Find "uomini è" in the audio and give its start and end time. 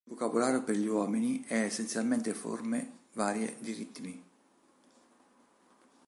0.87-1.61